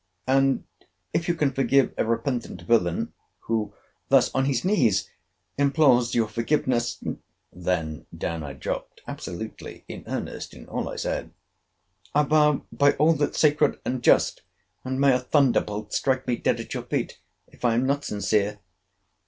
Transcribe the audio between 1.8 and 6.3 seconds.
a repentant villain, who thus on his knees implores your